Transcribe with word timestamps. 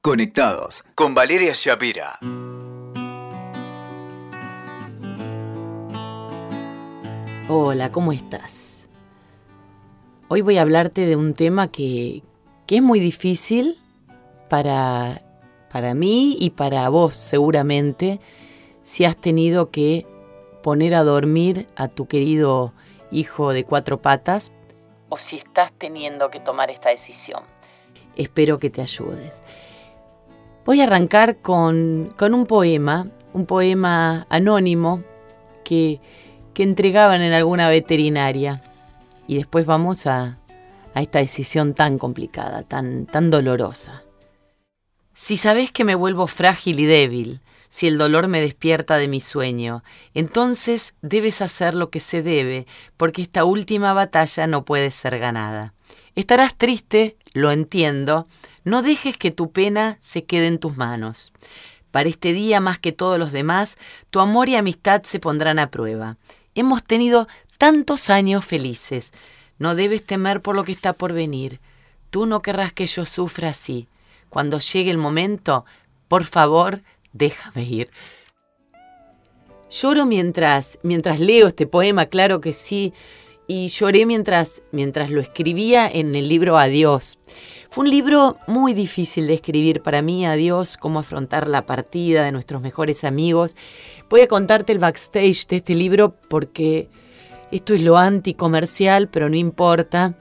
Conectados 0.00 0.84
con 0.94 1.12
Valeria 1.12 1.54
Shapira. 1.54 2.20
Hola, 7.48 7.90
¿cómo 7.90 8.12
estás? 8.12 8.86
Hoy 10.28 10.42
voy 10.42 10.56
a 10.56 10.62
hablarte 10.62 11.04
de 11.04 11.16
un 11.16 11.34
tema 11.34 11.72
que, 11.72 12.22
que 12.68 12.76
es 12.76 12.82
muy 12.82 13.00
difícil 13.00 13.76
para, 14.48 15.20
para 15.68 15.94
mí 15.94 16.36
y 16.38 16.50
para 16.50 16.88
vos 16.90 17.16
seguramente 17.16 18.20
si 18.82 19.04
has 19.04 19.16
tenido 19.16 19.72
que 19.72 20.06
poner 20.62 20.94
a 20.94 21.02
dormir 21.02 21.66
a 21.74 21.88
tu 21.88 22.06
querido 22.06 22.72
hijo 23.10 23.52
de 23.52 23.64
cuatro 23.64 24.00
patas 24.00 24.52
o 25.08 25.16
si 25.16 25.38
estás 25.38 25.72
teniendo 25.72 26.30
que 26.30 26.38
tomar 26.38 26.70
esta 26.70 26.90
decisión. 26.90 27.42
Espero 28.14 28.60
que 28.60 28.70
te 28.70 28.80
ayudes. 28.80 29.42
Voy 30.68 30.82
a 30.82 30.84
arrancar 30.84 31.38
con, 31.38 32.14
un 32.20 32.46
poema, 32.46 33.06
un 33.32 33.46
poema 33.46 34.26
anónimo 34.28 35.02
que, 35.64 35.98
que 36.52 36.62
entregaban 36.62 37.22
en 37.22 37.32
alguna 37.32 37.70
veterinaria. 37.70 38.60
Y 39.26 39.36
después 39.36 39.64
vamos 39.64 40.06
a, 40.06 40.38
a 40.92 41.00
esta 41.00 41.20
decisión 41.20 41.72
tan 41.72 41.96
complicada, 41.96 42.64
tan, 42.64 43.06
tan 43.06 43.30
dolorosa. 43.30 44.02
Si 45.14 45.38
sabes 45.38 45.72
que 45.72 45.86
me 45.86 45.94
vuelvo 45.94 46.26
frágil 46.26 46.80
y 46.80 46.84
débil, 46.84 47.40
si 47.70 47.86
el 47.86 47.96
dolor 47.96 48.28
me 48.28 48.42
despierta 48.42 48.98
de 48.98 49.08
mi 49.08 49.22
sueño, 49.22 49.82
entonces 50.12 50.92
debes 51.00 51.40
hacer 51.40 51.74
lo 51.74 51.88
que 51.88 52.00
se 52.00 52.22
debe, 52.22 52.66
porque 52.98 53.22
esta 53.22 53.46
última 53.46 53.94
batalla 53.94 54.46
no 54.46 54.66
puede 54.66 54.90
ser 54.90 55.18
ganada. 55.18 55.72
Estarás 56.14 56.54
triste, 56.58 57.16
lo 57.32 57.52
entiendo, 57.52 58.26
no 58.68 58.82
dejes 58.82 59.16
que 59.16 59.30
tu 59.30 59.50
pena 59.50 59.98
se 60.00 60.24
quede 60.24 60.46
en 60.46 60.58
tus 60.58 60.76
manos. 60.76 61.32
Para 61.90 62.08
este 62.08 62.32
día, 62.32 62.60
más 62.60 62.78
que 62.78 62.92
todos 62.92 63.18
los 63.18 63.32
demás, 63.32 63.76
tu 64.10 64.20
amor 64.20 64.48
y 64.48 64.56
amistad 64.56 65.02
se 65.02 65.18
pondrán 65.18 65.58
a 65.58 65.70
prueba. 65.70 66.16
Hemos 66.54 66.84
tenido 66.84 67.26
tantos 67.56 68.10
años 68.10 68.44
felices. 68.44 69.12
No 69.58 69.74
debes 69.74 70.04
temer 70.04 70.42
por 70.42 70.54
lo 70.54 70.64
que 70.64 70.72
está 70.72 70.92
por 70.92 71.12
venir. 71.12 71.60
Tú 72.10 72.26
no 72.26 72.42
querrás 72.42 72.72
que 72.72 72.86
yo 72.86 73.04
sufra 73.04 73.50
así. 73.50 73.88
Cuando 74.28 74.58
llegue 74.58 74.90
el 74.90 74.98
momento, 74.98 75.64
por 76.06 76.24
favor, 76.24 76.82
déjame 77.12 77.64
ir. 77.64 77.90
Lloro 79.70 80.06
mientras, 80.06 80.78
mientras 80.82 81.20
leo 81.20 81.48
este 81.48 81.66
poema, 81.66 82.06
claro 82.06 82.40
que 82.40 82.52
sí, 82.52 82.94
y 83.50 83.68
lloré 83.68 84.04
mientras, 84.04 84.60
mientras 84.72 85.10
lo 85.10 85.22
escribía 85.22 85.88
en 85.88 86.14
el 86.14 86.28
libro 86.28 86.58
Adiós. 86.58 87.18
Fue 87.70 87.84
un 87.84 87.90
libro 87.90 88.36
muy 88.46 88.74
difícil 88.74 89.26
de 89.26 89.34
escribir 89.34 89.80
para 89.80 90.02
mí, 90.02 90.26
Adiós, 90.26 90.76
cómo 90.76 90.98
afrontar 90.98 91.48
la 91.48 91.64
partida 91.64 92.24
de 92.24 92.30
nuestros 92.30 92.60
mejores 92.60 93.04
amigos. 93.04 93.56
Voy 94.10 94.20
a 94.20 94.28
contarte 94.28 94.72
el 94.72 94.78
backstage 94.78 95.46
de 95.46 95.56
este 95.56 95.74
libro 95.74 96.14
porque 96.28 96.90
esto 97.50 97.72
es 97.72 97.80
lo 97.80 97.96
anticomercial, 97.96 99.08
pero 99.08 99.30
no 99.30 99.36
importa. 99.36 100.14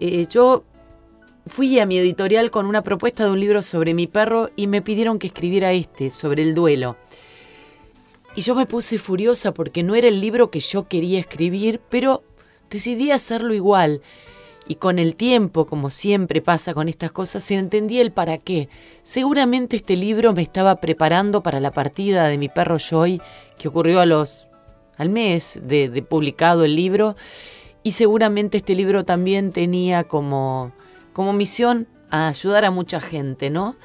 Eh, 0.00 0.26
yo 0.28 0.64
fui 1.46 1.78
a 1.78 1.86
mi 1.86 1.96
editorial 1.96 2.50
con 2.50 2.66
una 2.66 2.82
propuesta 2.82 3.24
de 3.24 3.30
un 3.30 3.38
libro 3.38 3.62
sobre 3.62 3.94
mi 3.94 4.08
perro 4.08 4.50
y 4.56 4.66
me 4.66 4.82
pidieron 4.82 5.20
que 5.20 5.28
escribiera 5.28 5.72
este, 5.72 6.10
sobre 6.10 6.42
el 6.42 6.56
duelo. 6.56 6.96
Y 8.34 8.42
yo 8.42 8.56
me 8.56 8.66
puse 8.66 8.98
furiosa 8.98 9.54
porque 9.54 9.84
no 9.84 9.94
era 9.94 10.08
el 10.08 10.20
libro 10.20 10.50
que 10.50 10.60
yo 10.60 10.88
quería 10.88 11.20
escribir, 11.20 11.80
pero 11.88 12.24
decidí 12.70 13.10
hacerlo 13.10 13.54
igual. 13.54 14.02
Y 14.66 14.74
con 14.74 14.98
el 14.98 15.14
tiempo, 15.14 15.66
como 15.66 15.88
siempre 15.88 16.42
pasa 16.42 16.74
con 16.74 16.88
estas 16.88 17.10
cosas, 17.10 17.50
entendí 17.50 18.00
el 18.00 18.12
para 18.12 18.36
qué. 18.36 18.68
Seguramente 19.02 19.76
este 19.76 19.96
libro 19.96 20.34
me 20.34 20.42
estaba 20.42 20.76
preparando 20.76 21.42
para 21.42 21.58
la 21.58 21.72
partida 21.72 22.28
de 22.28 22.36
mi 22.36 22.50
perro 22.50 22.78
Joy, 22.78 23.22
que 23.56 23.68
ocurrió 23.68 24.00
a 24.00 24.06
los 24.06 24.46
al 24.98 25.08
mes 25.08 25.58
de, 25.62 25.88
de 25.88 26.02
publicado 26.02 26.64
el 26.64 26.76
libro. 26.76 27.16
Y 27.82 27.92
seguramente 27.92 28.58
este 28.58 28.74
libro 28.74 29.04
también 29.04 29.52
tenía 29.52 30.04
como, 30.04 30.72
como 31.14 31.32
misión 31.32 31.88
ayudar 32.10 32.66
a 32.66 32.70
mucha 32.70 33.00
gente, 33.00 33.48
¿no? 33.48 33.76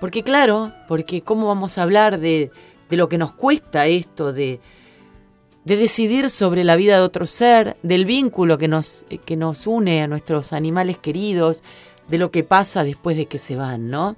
Porque 0.00 0.22
claro, 0.22 0.74
porque 0.86 1.22
cómo 1.22 1.46
vamos 1.46 1.78
a 1.78 1.82
hablar 1.82 2.20
de, 2.20 2.50
de 2.90 2.96
lo 2.96 3.08
que 3.08 3.18
nos 3.18 3.32
cuesta 3.32 3.86
esto, 3.86 4.32
de, 4.32 4.60
de 5.68 5.76
decidir 5.76 6.30
sobre 6.30 6.64
la 6.64 6.76
vida 6.76 6.96
de 6.96 7.02
otro 7.02 7.26
ser, 7.26 7.76
del 7.82 8.06
vínculo 8.06 8.56
que 8.56 8.68
nos, 8.68 9.04
que 9.26 9.36
nos 9.36 9.66
une 9.66 10.02
a 10.02 10.06
nuestros 10.06 10.54
animales 10.54 10.96
queridos, 10.96 11.62
de 12.08 12.16
lo 12.16 12.30
que 12.30 12.42
pasa 12.42 12.84
después 12.84 13.18
de 13.18 13.26
que 13.26 13.38
se 13.38 13.54
van, 13.54 13.90
¿no? 13.90 14.16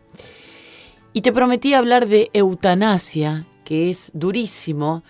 Y 1.12 1.22
te 1.22 1.32
prometí 1.32 1.74
hablar 1.74 2.06
de 2.06 2.30
eutanasia, 2.34 3.48
que 3.64 3.90
es 3.90 4.12
durísimo, 4.14 5.02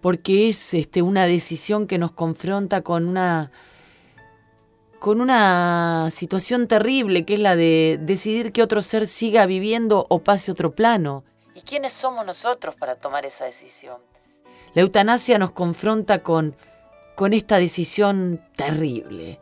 porque 0.00 0.48
es 0.48 0.74
este, 0.74 1.02
una 1.02 1.26
decisión 1.26 1.88
que 1.88 1.98
nos 1.98 2.12
confronta 2.12 2.82
con 2.82 3.08
una, 3.08 3.50
con 5.00 5.20
una 5.20 6.08
situación 6.12 6.68
terrible, 6.68 7.24
que 7.24 7.34
es 7.34 7.40
la 7.40 7.56
de 7.56 7.98
decidir 8.00 8.52
que 8.52 8.62
otro 8.62 8.80
ser 8.80 9.08
siga 9.08 9.44
viviendo 9.46 10.06
o 10.08 10.20
pase 10.20 10.52
otro 10.52 10.76
plano. 10.76 11.24
¿Y 11.56 11.62
quiénes 11.62 11.92
somos 11.92 12.24
nosotros 12.24 12.76
para 12.76 12.94
tomar 12.94 13.26
esa 13.26 13.44
decisión? 13.44 14.11
La 14.74 14.82
eutanasia 14.82 15.38
nos 15.38 15.52
confronta 15.52 16.22
con, 16.22 16.56
con 17.14 17.32
esta 17.32 17.58
decisión 17.58 18.40
terrible. 18.56 19.38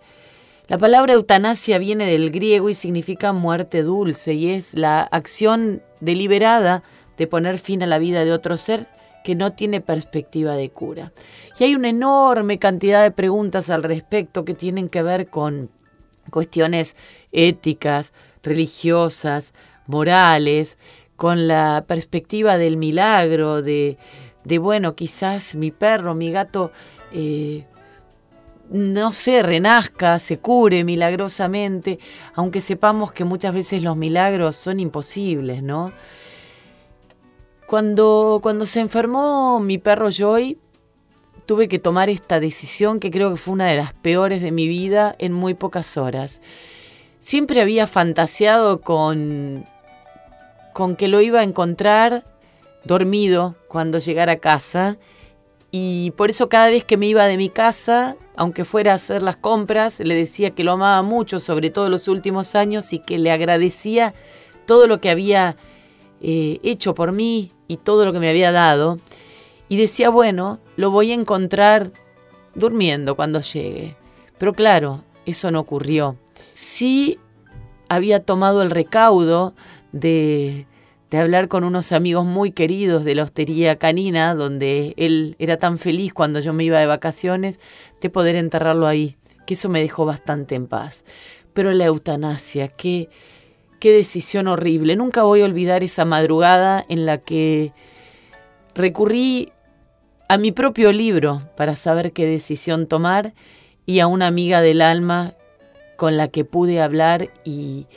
La 0.66 0.78
palabra 0.78 1.14
eutanasia 1.14 1.78
viene 1.78 2.06
del 2.06 2.30
griego 2.30 2.68
y 2.68 2.74
significa 2.74 3.32
muerte 3.32 3.82
dulce 3.82 4.34
y 4.34 4.50
es 4.50 4.74
la 4.74 5.02
acción 5.02 5.82
deliberada 6.00 6.82
de 7.16 7.26
poner 7.26 7.58
fin 7.58 7.82
a 7.82 7.86
la 7.86 7.98
vida 7.98 8.24
de 8.24 8.32
otro 8.32 8.56
ser 8.56 8.88
que 9.24 9.34
no 9.34 9.52
tiene 9.52 9.80
perspectiva 9.80 10.54
de 10.54 10.70
cura. 10.70 11.12
Y 11.58 11.64
hay 11.64 11.74
una 11.74 11.88
enorme 11.88 12.58
cantidad 12.58 13.02
de 13.02 13.10
preguntas 13.10 13.68
al 13.70 13.82
respecto 13.82 14.44
que 14.44 14.54
tienen 14.54 14.88
que 14.88 15.02
ver 15.02 15.28
con 15.28 15.70
cuestiones 16.30 16.96
éticas, 17.32 18.12
religiosas, 18.42 19.52
morales, 19.86 20.78
con 21.16 21.48
la 21.48 21.84
perspectiva 21.86 22.56
del 22.56 22.76
milagro, 22.76 23.60
de, 23.60 23.98
de 24.44 24.58
bueno, 24.58 24.94
quizás 24.94 25.54
mi 25.54 25.70
perro, 25.70 26.14
mi 26.14 26.30
gato, 26.30 26.72
eh, 27.12 27.66
no 28.70 29.12
sé, 29.12 29.42
renazca, 29.42 30.18
se 30.18 30.38
cure 30.38 30.84
milagrosamente, 30.84 31.98
aunque 32.34 32.60
sepamos 32.60 33.12
que 33.12 33.24
muchas 33.24 33.52
veces 33.52 33.82
los 33.82 33.96
milagros 33.96 34.56
son 34.56 34.80
imposibles, 34.80 35.62
¿no? 35.62 35.92
Cuando, 37.66 38.40
cuando 38.42 38.66
se 38.66 38.80
enfermó 38.80 39.60
mi 39.60 39.78
perro 39.78 40.10
Joy, 40.10 40.58
tuve 41.46 41.68
que 41.68 41.78
tomar 41.78 42.08
esta 42.08 42.38
decisión 42.38 43.00
que 43.00 43.10
creo 43.10 43.30
que 43.30 43.36
fue 43.36 43.54
una 43.54 43.66
de 43.66 43.76
las 43.76 43.92
peores 43.92 44.40
de 44.40 44.52
mi 44.52 44.68
vida 44.68 45.14
en 45.18 45.32
muy 45.32 45.54
pocas 45.54 45.96
horas. 45.96 46.40
Siempre 47.18 47.60
había 47.60 47.86
fantaseado 47.86 48.80
con, 48.80 49.66
con 50.72 50.96
que 50.96 51.08
lo 51.08 51.20
iba 51.20 51.40
a 51.40 51.44
encontrar 51.44 52.24
dormido 52.84 53.56
cuando 53.68 53.98
llegara 53.98 54.32
a 54.32 54.38
casa 54.38 54.98
y 55.70 56.12
por 56.16 56.30
eso 56.30 56.48
cada 56.48 56.68
vez 56.68 56.84
que 56.84 56.96
me 56.96 57.06
iba 57.06 57.26
de 57.26 57.36
mi 57.36 57.48
casa, 57.48 58.16
aunque 58.36 58.64
fuera 58.64 58.92
a 58.92 58.96
hacer 58.96 59.22
las 59.22 59.36
compras, 59.36 60.00
le 60.00 60.14
decía 60.14 60.50
que 60.50 60.64
lo 60.64 60.72
amaba 60.72 61.02
mucho, 61.02 61.38
sobre 61.38 61.70
todo 61.70 61.88
los 61.88 62.08
últimos 62.08 62.54
años, 62.54 62.92
y 62.92 62.98
que 62.98 63.18
le 63.18 63.30
agradecía 63.30 64.14
todo 64.66 64.88
lo 64.88 65.00
que 65.00 65.10
había 65.10 65.56
eh, 66.20 66.58
hecho 66.62 66.94
por 66.94 67.12
mí 67.12 67.52
y 67.68 67.76
todo 67.76 68.04
lo 68.04 68.12
que 68.12 68.18
me 68.18 68.28
había 68.28 68.50
dado. 68.50 68.98
Y 69.68 69.76
decía, 69.76 70.10
bueno, 70.10 70.58
lo 70.76 70.90
voy 70.90 71.12
a 71.12 71.14
encontrar 71.14 71.92
durmiendo 72.56 73.14
cuando 73.14 73.40
llegue. 73.40 73.96
Pero 74.38 74.52
claro, 74.54 75.04
eso 75.26 75.52
no 75.52 75.60
ocurrió. 75.60 76.16
Sí 76.54 77.18
había 77.88 78.24
tomado 78.24 78.62
el 78.62 78.70
recaudo 78.70 79.54
de 79.92 80.66
de 81.10 81.18
hablar 81.18 81.48
con 81.48 81.64
unos 81.64 81.90
amigos 81.90 82.24
muy 82.24 82.52
queridos 82.52 83.04
de 83.04 83.16
la 83.16 83.24
hostería 83.24 83.76
canina, 83.76 84.34
donde 84.34 84.94
él 84.96 85.34
era 85.40 85.56
tan 85.56 85.76
feliz 85.76 86.14
cuando 86.14 86.38
yo 86.38 86.52
me 86.52 86.62
iba 86.62 86.78
de 86.78 86.86
vacaciones, 86.86 87.58
de 88.00 88.10
poder 88.10 88.36
enterrarlo 88.36 88.86
ahí, 88.86 89.16
que 89.44 89.54
eso 89.54 89.68
me 89.68 89.80
dejó 89.80 90.04
bastante 90.04 90.54
en 90.54 90.68
paz. 90.68 91.04
Pero 91.52 91.72
la 91.72 91.86
eutanasia, 91.86 92.68
qué, 92.68 93.08
qué 93.80 93.92
decisión 93.92 94.46
horrible. 94.46 94.94
Nunca 94.94 95.24
voy 95.24 95.42
a 95.42 95.46
olvidar 95.46 95.82
esa 95.82 96.04
madrugada 96.04 96.84
en 96.88 97.06
la 97.06 97.18
que 97.18 97.72
recurrí 98.76 99.52
a 100.28 100.38
mi 100.38 100.52
propio 100.52 100.92
libro 100.92 101.42
para 101.56 101.74
saber 101.74 102.12
qué 102.12 102.24
decisión 102.24 102.86
tomar 102.86 103.34
y 103.84 103.98
a 103.98 104.06
una 104.06 104.28
amiga 104.28 104.60
del 104.60 104.80
alma 104.80 105.34
con 105.96 106.16
la 106.16 106.28
que 106.28 106.44
pude 106.44 106.80
hablar 106.80 107.30
y, 107.44 107.88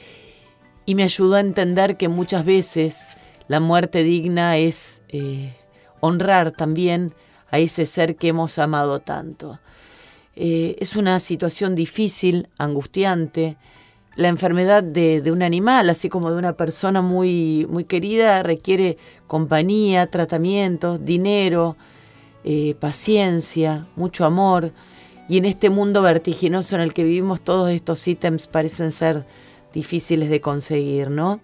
y 0.86 0.96
me 0.96 1.04
ayudó 1.04 1.36
a 1.36 1.40
entender 1.40 1.98
que 1.98 2.08
muchas 2.08 2.46
veces 2.46 3.08
la 3.48 3.60
muerte 3.60 4.04
digna 4.04 4.58
es 4.58 5.02
eh, 5.10 5.56
honrar 6.00 6.52
también 6.52 7.14
a 7.50 7.60
ese 7.60 7.86
ser 7.86 8.16
que 8.16 8.30
hemos 8.30 8.58
amado 8.60 9.00
tanto. 9.00 9.60
Eh, 10.36 10.76
es 10.80 10.96
una 10.96 11.20
situación 11.20 11.76
difícil, 11.76 12.50
angustiante, 12.58 13.58
la 14.16 14.28
enfermedad 14.28 14.84
de, 14.84 15.24
un 15.32 15.42
animal, 15.42 15.90
así 15.90 16.10
como 16.10 16.30
de 16.30 16.38
una 16.38 16.54
persona 16.54 17.02
muy, 17.02 17.66
muy 17.70 17.84
querida, 17.84 18.44
requiere 18.44 18.98
compañía, 19.28 20.08
tratamiento, 20.08 20.98
dinero, 20.98 21.78
eh, 22.44 22.76
paciencia, 22.80 23.88
mucho 23.96 24.26
amor. 24.26 24.72
Y 25.30 25.38
en 25.38 25.46
este 25.46 25.70
mundo 25.70 26.02
vertiginoso 26.02 26.76
en 26.76 26.82
el 26.82 26.94
que 26.94 27.04
vivimos, 27.04 27.42
todos 27.42 27.72
estos 27.72 28.08
ítems 28.08 28.48
parecen 28.48 28.92
ser 28.92 29.26
difíciles 29.74 30.30
de 30.30 30.42
conseguir, 30.42 31.10
¿no? 31.10 31.42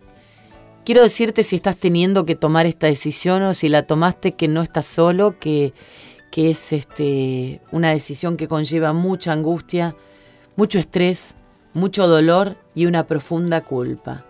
Quiero 0.85 1.03
decirte 1.03 1.43
si 1.43 1.55
estás 1.57 1.75
teniendo 1.75 2.25
que 2.25 2.35
tomar 2.35 2.65
esta 2.65 2.87
decisión 2.87 3.43
o 3.43 3.53
si 3.53 3.69
la 3.69 3.83
tomaste 3.83 4.33
que 4.33 4.47
no 4.47 4.61
estás 4.61 4.85
solo, 4.85 5.37
que, 5.39 5.73
que 6.31 6.49
es 6.49 6.71
este, 6.71 7.61
una 7.71 7.91
decisión 7.91 8.37
que 8.37 8.47
conlleva 8.47 8.93
mucha 8.93 9.33
angustia, 9.33 9.95
mucho 10.55 10.79
estrés, 10.79 11.35
mucho 11.73 12.07
dolor 12.07 12.57
y 12.73 12.85
una 12.85 13.05
profunda 13.05 13.61
culpa. 13.61 14.25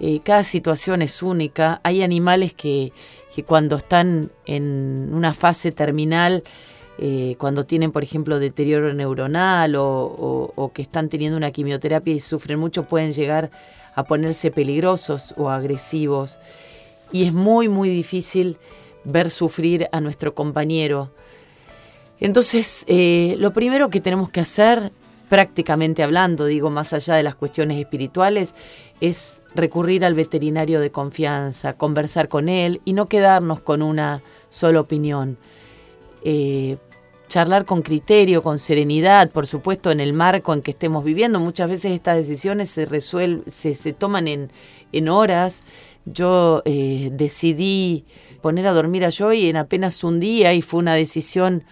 Eh, 0.00 0.20
cada 0.24 0.42
situación 0.42 1.02
es 1.02 1.22
única. 1.22 1.80
Hay 1.84 2.02
animales 2.02 2.52
que, 2.52 2.92
que, 3.34 3.44
cuando 3.44 3.76
están 3.76 4.32
en 4.46 5.10
una 5.12 5.32
fase 5.34 5.70
terminal, 5.70 6.42
eh, 6.98 7.34
cuando 7.38 7.64
tienen, 7.64 7.90
por 7.90 8.04
ejemplo, 8.04 8.38
deterioro 8.38 8.94
neuronal 8.94 9.74
o, 9.76 10.70
que 10.74 10.82
están 10.82 11.08
teniendo 11.08 11.36
una 11.36 11.50
quimioterapia 11.50 12.14
y 12.14 12.20
sufren 12.20 12.58
mucho, 12.58 12.84
pueden 12.84 13.12
llegar 13.12 13.50
a 13.94 14.04
ponerse 14.04 14.50
peligrosos 14.50 15.34
o 15.36 15.50
agresivos. 15.50 16.38
Y 17.12 17.24
es 17.24 17.32
muy, 17.32 17.68
muy 17.68 17.88
difícil 17.88 18.58
ver 19.04 19.30
sufrir 19.30 19.88
a 19.92 20.00
nuestro 20.00 20.34
compañero. 20.34 21.10
Entonces, 22.20 22.84
eh, 22.88 23.36
lo 23.38 23.52
primero 23.52 23.90
que 23.90 24.00
tenemos 24.00 24.30
que 24.30 24.40
hacer, 24.40 24.92
prácticamente 25.28 26.02
hablando, 26.02 26.46
digo, 26.46 26.70
más 26.70 26.92
allá 26.92 27.14
de 27.14 27.22
las 27.22 27.34
cuestiones 27.34 27.78
espirituales, 27.78 28.54
es 29.00 29.42
recurrir 29.54 30.04
al 30.04 30.14
veterinario 30.14 30.80
de 30.80 30.90
confianza, 30.90 31.74
conversar 31.74 32.28
con 32.28 32.48
él 32.48 32.80
y 32.84 32.92
no 32.92 33.06
quedarnos 33.06 33.60
con 33.60 33.82
una 33.82 34.22
sola 34.48 34.80
opinión. 34.80 35.36
Eh, 36.24 36.78
charlar 37.28 37.64
con 37.64 37.82
criterio, 37.82 38.42
con 38.42 38.58
serenidad, 38.58 39.30
por 39.30 39.46
supuesto, 39.46 39.90
en 39.90 40.00
el 40.00 40.12
marco 40.12 40.52
en 40.52 40.62
que 40.62 40.70
estemos 40.70 41.04
viviendo. 41.04 41.40
Muchas 41.40 41.68
veces 41.68 41.92
estas 41.92 42.16
decisiones 42.16 42.70
se 42.70 42.86
resuelven, 42.86 43.44
se, 43.50 43.92
toman 43.92 44.28
en, 44.28 44.50
en, 44.92 45.08
horas. 45.08 45.62
Yo 46.04 46.62
eh, 46.64 47.10
decidí 47.12 48.04
poner 48.40 48.66
a 48.66 48.72
dormir 48.72 49.04
a 49.04 49.10
Joy 49.10 49.48
en 49.48 49.56
apenas 49.56 50.04
un 50.04 50.20
día 50.20 50.54
y 50.54 50.62
fue 50.62 50.80
una 50.80 50.94
decisión 50.94 51.64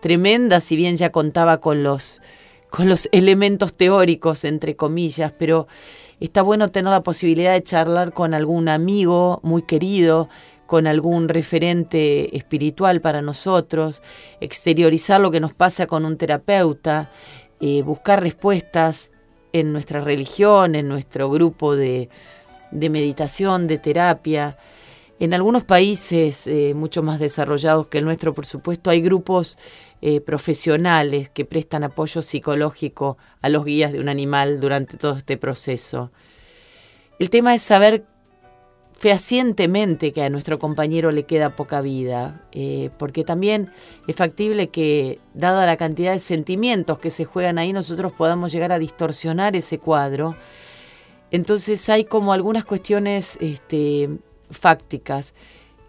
tremenda, 0.00 0.60
si 0.60 0.76
bien 0.76 0.96
ya 0.96 1.10
contaba 1.10 1.60
con 1.60 1.82
los, 1.82 2.20
con 2.68 2.88
los 2.88 3.08
elementos 3.12 3.72
teóricos, 3.72 4.44
entre 4.44 4.76
comillas, 4.76 5.32
pero 5.38 5.66
está 6.20 6.42
bueno 6.42 6.70
tener 6.70 6.90
la 6.90 7.02
posibilidad 7.02 7.52
de 7.52 7.62
charlar 7.62 8.12
con 8.12 8.34
algún 8.34 8.68
amigo 8.68 9.40
muy 9.42 9.62
querido 9.62 10.28
con 10.66 10.86
algún 10.86 11.28
referente 11.28 12.36
espiritual 12.36 13.00
para 13.00 13.22
nosotros, 13.22 14.02
exteriorizar 14.40 15.20
lo 15.20 15.30
que 15.30 15.40
nos 15.40 15.54
pasa 15.54 15.86
con 15.86 16.04
un 16.04 16.16
terapeuta, 16.16 17.10
eh, 17.60 17.82
buscar 17.82 18.22
respuestas 18.22 19.10
en 19.52 19.72
nuestra 19.72 20.00
religión, 20.00 20.74
en 20.74 20.88
nuestro 20.88 21.30
grupo 21.30 21.76
de, 21.76 22.10
meditación, 22.72 23.66
de 23.66 23.78
terapia. 23.78 24.58
En 25.18 25.32
algunos 25.32 25.64
países 25.64 26.46
eh, 26.46 26.74
mucho 26.74 27.02
más 27.02 27.20
desarrollados 27.20 27.86
que 27.86 27.98
el 27.98 28.04
nuestro, 28.04 28.34
por 28.34 28.44
supuesto, 28.44 28.90
hay 28.90 29.00
grupos 29.00 29.56
eh, 30.02 30.20
profesionales 30.20 31.30
que 31.30 31.46
prestan 31.46 31.84
apoyo 31.84 32.20
psicológico 32.20 33.16
a 33.40 33.48
los 33.48 33.64
guías 33.64 33.92
de 33.92 34.00
un 34.00 34.10
animal 34.10 34.60
durante 34.60 34.98
todo 34.98 35.16
este 35.16 35.38
proceso. 35.38 36.12
El 37.18 37.30
tema 37.30 37.54
es 37.54 37.62
saber 37.62 38.04
fehacientemente 38.96 40.12
que 40.12 40.22
a 40.22 40.30
nuestro 40.30 40.58
compañero 40.58 41.10
le 41.10 41.24
queda 41.24 41.54
poca 41.54 41.82
vida, 41.82 42.42
eh, 42.52 42.90
porque 42.98 43.24
también 43.24 43.70
es 44.08 44.16
factible 44.16 44.68
que, 44.68 45.20
dada 45.34 45.66
la 45.66 45.76
cantidad 45.76 46.12
de 46.12 46.18
sentimientos 46.18 46.98
que 46.98 47.10
se 47.10 47.26
juegan 47.26 47.58
ahí, 47.58 47.74
nosotros 47.74 48.12
podamos 48.14 48.52
llegar 48.52 48.72
a 48.72 48.78
distorsionar 48.78 49.54
ese 49.54 49.78
cuadro. 49.78 50.34
Entonces 51.30 51.88
hay 51.90 52.04
como 52.04 52.32
algunas 52.32 52.64
cuestiones 52.64 53.36
este, 53.40 54.08
fácticas 54.50 55.34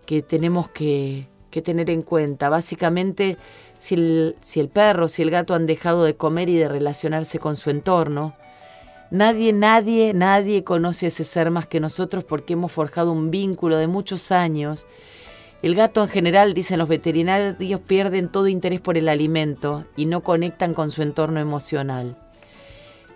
que 0.05 0.21
tenemos 0.21 0.69
que, 0.69 1.27
tener 1.63 1.89
en 1.89 2.03
cuenta. 2.03 2.49
Básicamente, 2.49 3.35
si 3.79 3.95
el, 3.95 4.35
si 4.41 4.59
el 4.59 4.69
perro, 4.69 5.07
si 5.07 5.23
el 5.23 5.31
gato 5.31 5.55
han 5.55 5.65
dejado 5.65 6.03
de 6.03 6.15
comer 6.15 6.49
y 6.49 6.55
de 6.55 6.67
relacionarse 6.67 7.39
con 7.39 7.55
su 7.55 7.71
entorno, 7.71 8.35
Nadie, 9.09 9.53
nadie, 9.53 10.13
nadie 10.13 10.63
conoce 10.63 11.07
ese 11.07 11.23
ser 11.23 11.49
más 11.49 11.65
que 11.65 11.79
nosotros 11.79 12.23
porque 12.25 12.53
hemos 12.53 12.71
forjado 12.71 13.11
un 13.11 13.31
vínculo 13.31 13.77
de 13.77 13.87
muchos 13.87 14.31
años. 14.31 14.85
El 15.61 15.75
gato 15.75 16.03
en 16.03 16.09
general, 16.09 16.53
dicen 16.53 16.77
los 16.77 16.89
veterinarios, 16.89 17.55
pierden 17.81 18.29
todo 18.29 18.47
interés 18.47 18.81
por 18.81 18.97
el 18.97 19.07
alimento 19.07 19.85
y 19.95 20.05
no 20.05 20.21
conectan 20.21 20.73
con 20.73 20.91
su 20.91 21.01
entorno 21.01 21.39
emocional. 21.39 22.17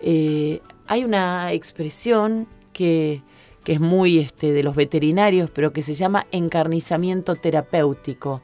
Eh, 0.02 0.62
hay 0.88 1.04
una 1.04 1.52
expresión 1.52 2.48
que, 2.74 3.22
es 3.66 3.80
muy 3.80 4.18
este, 4.18 4.54
de 4.54 4.64
los 4.64 4.76
veterinarios, 4.76 5.50
pero 5.52 5.72
que 5.74 5.84
se 5.84 5.94
llama 5.94 6.26
encarnizamiento 6.32 7.36
terapéutico, 7.36 8.42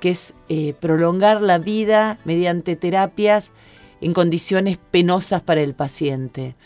que 0.00 0.10
es 0.10 0.34
eh, 0.48 0.74
prolongar 0.78 1.42
la 1.42 1.58
vida 1.58 2.18
mediante 2.24 2.76
terapias 2.76 3.52
en 4.02 4.12
condiciones 4.12 4.78
penosas 4.90 5.42
para 5.42 5.62
el 5.62 5.74
paciente. 5.74 6.56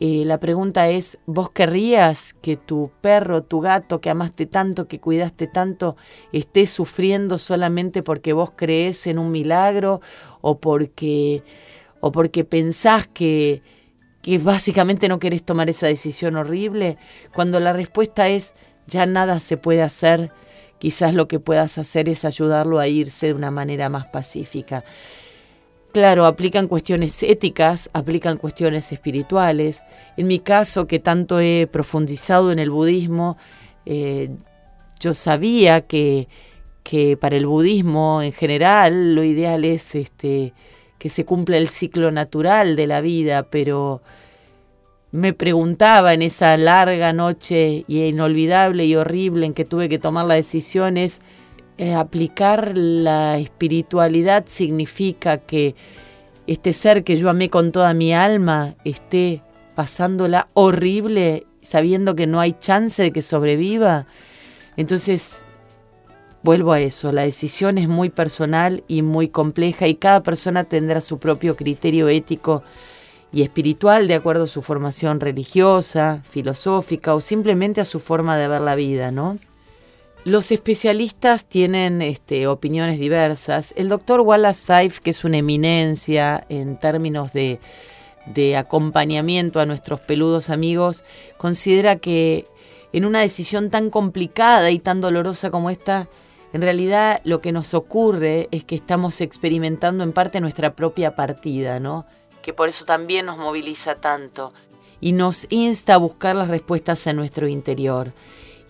Eh, 0.00 0.24
la 0.24 0.40
pregunta 0.40 0.88
es, 0.88 1.18
¿vos 1.26 1.50
querrías 1.50 2.34
que 2.42 2.56
tu 2.56 2.90
perro, 3.02 3.44
tu 3.44 3.60
gato 3.60 4.00
que 4.00 4.10
amaste 4.10 4.46
tanto, 4.46 4.88
que 4.88 4.98
cuidaste 4.98 5.46
tanto, 5.46 5.96
esté 6.32 6.66
sufriendo 6.66 7.38
solamente 7.38 8.02
porque 8.02 8.32
vos 8.32 8.50
crees 8.56 9.06
en 9.06 9.20
un 9.20 9.30
milagro 9.30 10.00
o 10.40 10.58
porque, 10.58 11.44
o 12.00 12.10
porque 12.10 12.42
pensás 12.44 13.06
que, 13.06 13.62
que 14.22 14.38
básicamente 14.38 15.06
no 15.06 15.20
querés 15.20 15.44
tomar 15.44 15.70
esa 15.70 15.86
decisión 15.86 16.34
horrible? 16.36 16.96
Cuando 17.32 17.60
la 17.60 17.72
respuesta 17.72 18.28
es, 18.28 18.54
ya 18.88 19.06
nada 19.06 19.38
se 19.38 19.56
puede 19.56 19.82
hacer, 19.82 20.32
quizás 20.78 21.14
lo 21.14 21.28
que 21.28 21.38
puedas 21.38 21.78
hacer 21.78 22.08
es 22.08 22.24
ayudarlo 22.24 22.80
a 22.80 22.88
irse 22.88 23.26
de 23.26 23.34
una 23.34 23.52
manera 23.52 23.88
más 23.88 24.06
pacífica. 24.08 24.82
Claro, 25.92 26.24
aplican 26.24 26.68
cuestiones 26.68 27.22
éticas, 27.22 27.90
aplican 27.92 28.38
cuestiones 28.38 28.92
espirituales. 28.92 29.84
En 30.16 30.26
mi 30.26 30.38
caso, 30.38 30.86
que 30.86 30.98
tanto 30.98 31.38
he 31.38 31.68
profundizado 31.70 32.50
en 32.50 32.58
el 32.58 32.70
budismo, 32.70 33.36
eh, 33.84 34.30
yo 35.00 35.12
sabía 35.12 35.82
que, 35.82 36.28
que, 36.82 37.18
para 37.18 37.36
el 37.36 37.46
budismo 37.46 38.22
en 38.22 38.32
general 38.32 39.14
lo 39.14 39.22
ideal 39.22 39.66
es 39.66 39.94
este, 39.94 40.54
que 40.98 41.10
se 41.10 41.26
cumpla 41.26 41.58
el 41.58 41.68
ciclo 41.68 42.10
natural 42.10 42.74
de 42.74 42.86
la 42.86 43.02
vida, 43.02 43.50
pero 43.50 44.00
me 45.10 45.34
preguntaba 45.34 46.14
en 46.14 46.22
esa 46.22 46.56
larga 46.56 47.12
noche 47.12 47.84
y 47.86 48.04
inolvidable 48.04 48.86
y 48.86 48.96
horrible 48.96 49.44
en 49.44 49.52
que 49.52 49.66
tuve 49.66 49.90
que 49.90 49.98
tomar 49.98 50.24
las 50.24 50.38
decisiones, 50.38 51.20
eh, 51.78 51.94
aplicar 51.94 52.76
la 52.76 53.38
espiritualidad 53.38 54.44
significa 54.46 55.38
que 55.38 55.74
este 56.46 56.72
ser 56.72 57.04
que 57.04 57.16
yo 57.16 57.30
amé 57.30 57.50
con 57.50 57.72
toda 57.72 57.94
mi 57.94 58.12
alma 58.12 58.74
esté 58.84 59.42
pasándola 59.74 60.48
horrible 60.54 61.46
sabiendo 61.62 62.14
que 62.14 62.26
no 62.26 62.40
hay 62.40 62.52
chance 62.52 63.02
de 63.02 63.12
que 63.12 63.22
sobreviva. 63.22 64.06
Entonces, 64.76 65.44
vuelvo 66.42 66.72
a 66.72 66.80
eso, 66.80 67.12
la 67.12 67.22
decisión 67.22 67.78
es 67.78 67.88
muy 67.88 68.10
personal 68.10 68.84
y 68.88 69.02
muy 69.02 69.28
compleja 69.28 69.86
y 69.86 69.94
cada 69.94 70.22
persona 70.22 70.64
tendrá 70.64 71.00
su 71.00 71.18
propio 71.18 71.56
criterio 71.56 72.08
ético 72.08 72.62
y 73.32 73.42
espiritual 73.42 74.08
de 74.08 74.14
acuerdo 74.14 74.44
a 74.44 74.48
su 74.48 74.60
formación 74.60 75.20
religiosa, 75.20 76.22
filosófica 76.28 77.14
o 77.14 77.20
simplemente 77.20 77.80
a 77.80 77.86
su 77.86 77.98
forma 77.98 78.36
de 78.36 78.48
ver 78.48 78.60
la 78.60 78.74
vida, 78.74 79.10
¿no? 79.10 79.38
Los 80.24 80.52
especialistas 80.52 81.46
tienen 81.46 82.00
este, 82.00 82.46
opiniones 82.46 83.00
diversas. 83.00 83.74
El 83.76 83.88
doctor 83.88 84.20
Wallace 84.20 84.66
Saif, 84.66 85.00
que 85.00 85.10
es 85.10 85.24
una 85.24 85.38
eminencia 85.38 86.46
en 86.48 86.78
términos 86.78 87.32
de, 87.32 87.58
de 88.26 88.56
acompañamiento 88.56 89.58
a 89.58 89.66
nuestros 89.66 89.98
peludos 89.98 90.48
amigos, 90.48 91.02
considera 91.38 91.96
que 91.96 92.46
en 92.92 93.04
una 93.04 93.18
decisión 93.18 93.68
tan 93.68 93.90
complicada 93.90 94.70
y 94.70 94.78
tan 94.78 95.00
dolorosa 95.00 95.50
como 95.50 95.70
esta, 95.70 96.08
en 96.52 96.62
realidad 96.62 97.20
lo 97.24 97.40
que 97.40 97.50
nos 97.50 97.74
ocurre 97.74 98.46
es 98.52 98.62
que 98.62 98.76
estamos 98.76 99.20
experimentando 99.20 100.04
en 100.04 100.12
parte 100.12 100.40
nuestra 100.40 100.76
propia 100.76 101.16
partida, 101.16 101.80
¿no? 101.80 102.06
Que 102.42 102.52
por 102.52 102.68
eso 102.68 102.84
también 102.84 103.26
nos 103.26 103.38
moviliza 103.38 103.96
tanto 103.96 104.52
y 105.00 105.12
nos 105.12 105.48
insta 105.50 105.94
a 105.94 105.96
buscar 105.96 106.36
las 106.36 106.48
respuestas 106.48 107.04
en 107.08 107.16
nuestro 107.16 107.48
interior 107.48 108.12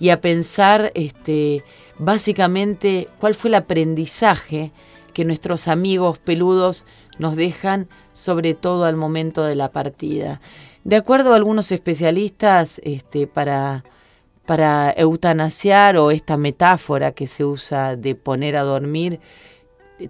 y 0.02 0.10
a 0.10 0.20
pensar 0.20 0.90
este, 0.96 1.62
básicamente 1.96 3.08
cuál 3.20 3.36
fue 3.36 3.50
el 3.50 3.54
aprendizaje 3.54 4.72
que 5.14 5.24
nuestros 5.24 5.68
amigos 5.68 6.18
peludos 6.18 6.84
nos 7.20 7.36
dejan, 7.36 7.88
sobre 8.12 8.54
todo 8.54 8.84
al 8.84 8.96
momento 8.96 9.44
de 9.44 9.54
la 9.54 9.70
partida. 9.70 10.40
De 10.82 10.96
acuerdo 10.96 11.32
a 11.32 11.36
algunos 11.36 11.70
especialistas, 11.70 12.80
este, 12.82 13.28
para, 13.28 13.84
para 14.44 14.92
eutanasiar 14.96 15.96
o 15.96 16.10
esta 16.10 16.36
metáfora 16.36 17.12
que 17.12 17.28
se 17.28 17.44
usa 17.44 17.94
de 17.94 18.16
poner 18.16 18.56
a 18.56 18.64
dormir, 18.64 19.20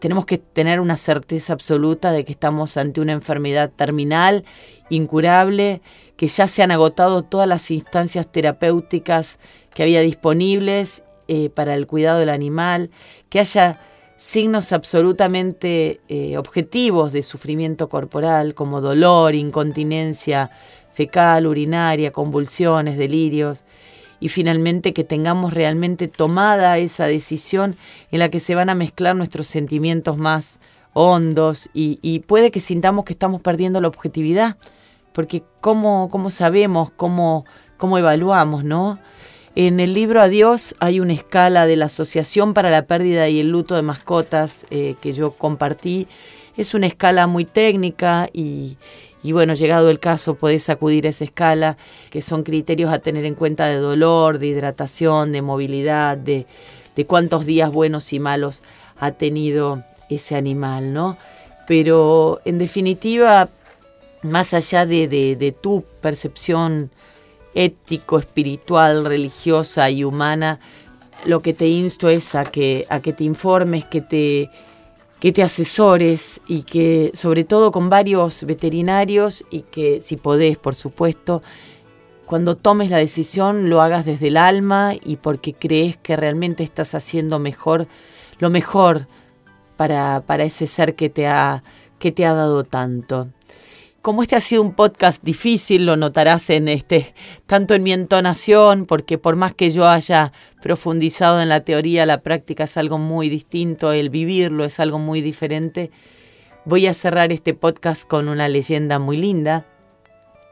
tenemos 0.00 0.24
que 0.24 0.38
tener 0.38 0.80
una 0.80 0.96
certeza 0.96 1.52
absoluta 1.52 2.12
de 2.12 2.24
que 2.24 2.32
estamos 2.32 2.78
ante 2.78 3.02
una 3.02 3.12
enfermedad 3.12 3.70
terminal, 3.76 4.46
incurable, 4.88 5.82
que 6.16 6.28
ya 6.28 6.48
se 6.48 6.62
han 6.62 6.70
agotado 6.70 7.22
todas 7.22 7.48
las 7.48 7.70
instancias 7.70 8.30
terapéuticas 8.30 9.38
que 9.74 9.82
había 9.82 10.00
disponibles 10.00 11.02
eh, 11.28 11.50
para 11.50 11.74
el 11.74 11.86
cuidado 11.86 12.18
del 12.18 12.28
animal, 12.28 12.90
que 13.28 13.40
haya 13.40 13.80
signos 14.16 14.72
absolutamente 14.72 16.00
eh, 16.08 16.36
objetivos 16.36 17.12
de 17.12 17.22
sufrimiento 17.22 17.88
corporal 17.88 18.54
como 18.54 18.80
dolor, 18.80 19.34
incontinencia 19.34 20.50
fecal, 20.92 21.46
urinaria, 21.46 22.12
convulsiones, 22.12 22.98
delirios 22.98 23.64
y 24.20 24.28
finalmente 24.28 24.92
que 24.92 25.02
tengamos 25.02 25.52
realmente 25.52 26.06
tomada 26.06 26.78
esa 26.78 27.06
decisión 27.06 27.74
en 28.12 28.20
la 28.20 28.28
que 28.28 28.38
se 28.38 28.54
van 28.54 28.70
a 28.70 28.76
mezclar 28.76 29.16
nuestros 29.16 29.48
sentimientos 29.48 30.16
más 30.16 30.60
hondos 30.92 31.68
y, 31.74 32.20
puede 32.20 32.52
que 32.52 32.60
sintamos 32.60 33.04
que 33.04 33.14
estamos 33.14 33.40
perdiendo 33.40 33.80
la 33.80 33.88
objetividad, 33.88 34.56
porque 35.12 35.42
cómo, 35.60 36.08
cómo 36.10 36.30
sabemos, 36.30 36.92
cómo, 36.92 37.44
cómo 37.78 37.98
evaluamos, 37.98 38.62
¿no? 38.62 39.00
En 39.54 39.80
el 39.80 39.92
libro 39.92 40.22
Adiós 40.22 40.74
hay 40.78 40.98
una 40.98 41.12
escala 41.12 41.66
de 41.66 41.76
la 41.76 41.84
Asociación 41.84 42.54
para 42.54 42.70
la 42.70 42.86
Pérdida 42.86 43.28
y 43.28 43.38
el 43.38 43.50
Luto 43.50 43.74
de 43.74 43.82
Mascotas 43.82 44.64
eh, 44.70 44.94
que 45.02 45.12
yo 45.12 45.32
compartí. 45.32 46.08
Es 46.56 46.72
una 46.72 46.86
escala 46.86 47.26
muy 47.26 47.44
técnica 47.44 48.30
y, 48.32 48.78
bueno, 49.22 49.52
llegado 49.52 49.90
el 49.90 50.00
caso, 50.00 50.36
podés 50.36 50.70
acudir 50.70 51.06
a 51.06 51.10
esa 51.10 51.24
escala, 51.24 51.76
que 52.08 52.22
son 52.22 52.44
criterios 52.44 52.90
a 52.90 53.00
tener 53.00 53.26
en 53.26 53.34
cuenta 53.34 53.66
de 53.66 53.76
dolor, 53.76 54.38
de 54.38 54.46
hidratación, 54.46 55.32
de 55.32 55.42
movilidad, 55.42 56.16
de, 56.16 56.46
cuántos 57.06 57.44
días 57.44 57.70
buenos 57.70 58.10
y 58.14 58.20
malos 58.20 58.62
ha 58.98 59.12
tenido 59.12 59.84
ese 60.08 60.34
animal, 60.34 60.94
¿no? 60.94 61.18
Pero 61.66 62.40
en 62.46 62.56
definitiva, 62.56 63.50
más 64.22 64.54
allá 64.54 64.86
de, 64.86 65.54
tu 65.60 65.84
percepción 66.00 66.90
ético, 67.54 68.18
espiritual, 68.18 69.04
religiosa 69.04 69.90
y 69.90 70.04
humana, 70.04 70.60
lo 71.24 71.40
que 71.40 71.54
te 71.54 71.68
insto 71.68 72.08
es 72.08 72.34
a 72.34 72.44
que, 72.44 72.86
a 72.88 73.00
que 73.00 73.12
te 73.12 73.24
informes, 73.24 73.84
que 73.84 74.00
te 74.00 74.50
que 75.22 75.30
te 75.30 75.44
asesores 75.44 76.40
y 76.48 76.62
que 76.62 77.12
sobre 77.14 77.44
todo 77.44 77.70
con 77.70 77.88
varios 77.88 78.42
veterinarios 78.42 79.44
y 79.52 79.60
que 79.60 80.00
si 80.00 80.16
podés, 80.16 80.58
por 80.58 80.74
supuesto, 80.74 81.44
cuando 82.26 82.56
tomes 82.56 82.90
la 82.90 82.96
decisión 82.96 83.70
lo 83.70 83.82
hagas 83.82 84.04
desde 84.04 84.26
el 84.28 84.36
alma 84.36 84.94
y 85.00 85.18
porque 85.18 85.54
crees 85.54 85.96
que 85.96 86.16
realmente 86.16 86.64
estás 86.64 86.96
haciendo 86.96 87.38
mejor, 87.38 87.86
lo 88.40 88.50
mejor 88.50 89.06
para, 89.76 90.24
para 90.26 90.42
ese 90.42 90.66
ser 90.66 90.96
que 90.96 91.08
te 91.08 91.28
ha, 91.28 91.62
que 92.00 92.10
te 92.10 92.26
ha 92.26 92.34
dado 92.34 92.64
tanto 92.64 93.28
como 94.02 94.22
este 94.22 94.34
ha 94.34 94.40
sido 94.40 94.62
un 94.62 94.74
podcast 94.74 95.22
difícil, 95.22 95.86
lo 95.86 95.96
notarás 95.96 96.50
en 96.50 96.66
este, 96.66 97.14
tanto 97.46 97.74
en 97.74 97.84
mi 97.84 97.92
entonación, 97.92 98.84
porque 98.84 99.16
por 99.16 99.36
más 99.36 99.54
que 99.54 99.70
yo 99.70 99.86
haya 99.86 100.32
profundizado 100.60 101.40
en 101.40 101.48
la 101.48 101.60
teoría, 101.60 102.04
la 102.04 102.20
práctica 102.20 102.64
es 102.64 102.76
algo 102.76 102.98
muy 102.98 103.28
distinto, 103.28 103.92
el 103.92 104.10
vivirlo 104.10 104.64
es 104.64 104.80
algo 104.80 104.98
muy 104.98 105.20
diferente. 105.20 105.92
Voy 106.64 106.88
a 106.88 106.94
cerrar 106.94 107.30
este 107.30 107.54
podcast 107.54 108.04
con 108.04 108.28
una 108.28 108.48
leyenda 108.48 108.98
muy 108.98 109.16
linda, 109.16 109.66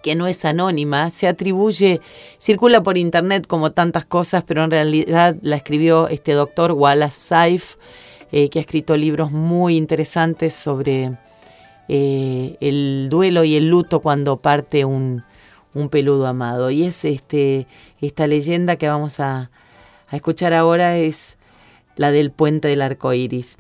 que 0.05 0.15
no 0.15 0.29
es 0.29 0.45
anónima, 0.45 1.11
se 1.11 1.27
atribuye, 1.27 2.01
circula 2.39 2.85
por 2.85 2.97
internet 2.97 3.49
como 3.49 3.73
tantas 3.73 4.05
cosas, 4.05 4.45
pero 4.45 4.63
en 4.63 4.71
realidad 4.71 5.37
la 5.43 5.57
escribió 5.57 6.07
este 6.07 6.35
doctor 6.35 6.71
Wallace 6.71 7.19
Saif, 7.19 7.75
eh, 8.31 8.49
que 8.49 8.61
ha 8.61 8.63
escrito 8.63 8.97
libros 8.97 9.33
muy 9.33 9.77
interesantes 9.77 10.55
sobre 10.55 11.17
eh, 11.93 12.57
el 12.61 13.09
duelo 13.11 13.43
y 13.43 13.57
el 13.57 13.69
luto 13.69 13.99
cuando 13.99 14.37
parte 14.37 14.85
un, 14.85 15.25
peludo 15.91 16.29
amado. 16.29 16.71
Y 16.71 16.85
es 16.85 17.05
este, 17.05 17.67
esta 18.01 18.29
leyenda 18.29 18.77
que 18.77 18.87
vamos 18.87 19.19
a, 19.19 19.51
escuchar 20.13 20.55
ahora 20.55 20.99
es 20.99 21.37
la 21.97 22.13
del 22.13 22.31
puente 22.31 22.69
del 22.69 22.83
arco 22.83 23.13
iris. 23.13 23.59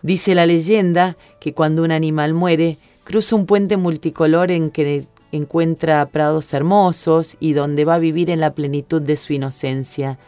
Dice 0.00 0.36
la 0.36 0.46
leyenda 0.46 1.16
que 1.40 1.54
cuando 1.54 1.82
un 1.82 1.90
animal 1.90 2.34
muere, 2.34 2.78
cruza 3.02 3.34
un 3.34 3.46
puente 3.46 3.76
multicolor 3.76 4.52
en 4.52 4.70
que 4.70 5.06
encuentra 5.32 6.06
prados 6.06 6.54
hermosos 6.54 7.36
y 7.40 7.52
donde 7.52 7.84
va 7.84 7.94
a 7.94 7.98
vivir 7.98 8.30
en 8.30 8.38
la 8.38 8.54
plenitud 8.54 9.02
de 9.02 9.16
su 9.16 9.32
inocencia. 9.32 10.20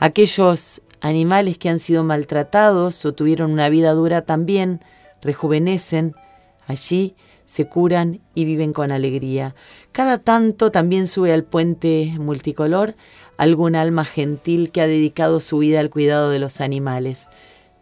Aquellos 0.00 0.82
animales 1.00 1.58
que 1.58 1.68
han 1.68 1.78
sido 1.78 2.02
maltratados 2.02 3.04
o 3.06 3.12
tuvieron 3.14 3.52
una 3.52 3.68
vida 3.68 3.92
dura 3.92 4.22
también 4.22 4.80
rejuvenecen, 5.22 6.16
Allí 6.68 7.16
se 7.46 7.66
curan 7.66 8.20
y 8.34 8.44
viven 8.44 8.74
con 8.74 8.92
alegría. 8.92 9.54
Cada 9.90 10.18
tanto 10.18 10.70
también 10.70 11.06
sube 11.06 11.32
al 11.32 11.44
puente 11.44 12.14
multicolor 12.20 12.94
algún 13.38 13.74
alma 13.74 14.04
gentil 14.04 14.70
que 14.70 14.82
ha 14.82 14.86
dedicado 14.86 15.40
su 15.40 15.58
vida 15.58 15.80
al 15.80 15.88
cuidado 15.88 16.28
de 16.28 16.38
los 16.38 16.60
animales. 16.60 17.26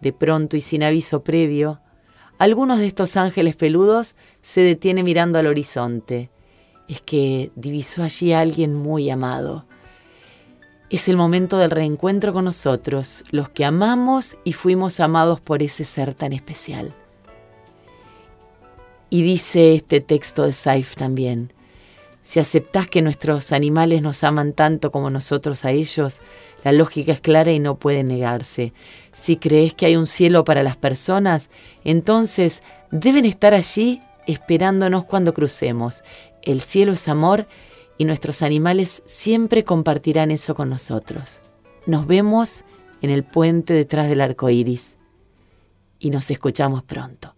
De 0.00 0.12
pronto 0.12 0.56
y 0.56 0.60
sin 0.60 0.84
aviso 0.84 1.24
previo, 1.24 1.80
algunos 2.38 2.78
de 2.78 2.86
estos 2.86 3.16
ángeles 3.16 3.56
peludos 3.56 4.14
se 4.40 4.60
detiene 4.60 5.02
mirando 5.02 5.40
al 5.40 5.48
horizonte. 5.48 6.30
Es 6.86 7.00
que 7.00 7.50
divisó 7.56 8.04
allí 8.04 8.32
a 8.32 8.40
alguien 8.40 8.72
muy 8.72 9.10
amado. 9.10 9.66
Es 10.90 11.08
el 11.08 11.16
momento 11.16 11.58
del 11.58 11.72
reencuentro 11.72 12.32
con 12.32 12.44
nosotros, 12.44 13.24
los 13.32 13.48
que 13.48 13.64
amamos 13.64 14.38
y 14.44 14.52
fuimos 14.52 15.00
amados 15.00 15.40
por 15.40 15.64
ese 15.64 15.82
ser 15.82 16.14
tan 16.14 16.32
especial. 16.32 16.94
Y 19.08 19.22
dice 19.22 19.74
este 19.74 20.00
texto 20.00 20.42
de 20.42 20.52
Saif 20.52 20.96
también, 20.96 21.52
si 22.22 22.40
aceptás 22.40 22.88
que 22.88 23.02
nuestros 23.02 23.52
animales 23.52 24.02
nos 24.02 24.24
aman 24.24 24.52
tanto 24.52 24.90
como 24.90 25.10
nosotros 25.10 25.64
a 25.64 25.70
ellos, 25.70 26.20
la 26.64 26.72
lógica 26.72 27.12
es 27.12 27.20
clara 27.20 27.52
y 27.52 27.60
no 27.60 27.76
puede 27.76 28.02
negarse. 28.02 28.72
Si 29.12 29.36
crees 29.36 29.74
que 29.74 29.86
hay 29.86 29.94
un 29.94 30.08
cielo 30.08 30.42
para 30.42 30.64
las 30.64 30.76
personas, 30.76 31.50
entonces 31.84 32.62
deben 32.90 33.26
estar 33.26 33.54
allí 33.54 34.00
esperándonos 34.26 35.04
cuando 35.04 35.34
crucemos. 35.34 36.02
El 36.42 36.62
cielo 36.62 36.94
es 36.94 37.06
amor 37.06 37.46
y 37.96 38.06
nuestros 38.06 38.42
animales 38.42 39.04
siempre 39.06 39.62
compartirán 39.62 40.32
eso 40.32 40.56
con 40.56 40.68
nosotros. 40.68 41.42
Nos 41.86 42.08
vemos 42.08 42.64
en 43.02 43.10
el 43.10 43.22
puente 43.22 43.72
detrás 43.72 44.08
del 44.08 44.20
arco 44.20 44.50
iris 44.50 44.96
y 46.00 46.10
nos 46.10 46.28
escuchamos 46.32 46.82
pronto. 46.82 47.35